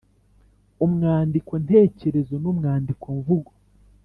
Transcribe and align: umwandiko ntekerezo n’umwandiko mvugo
umwandiko 0.85 1.53
ntekerezo 1.65 2.35
n’umwandiko 2.43 3.05
mvugo 3.17 3.51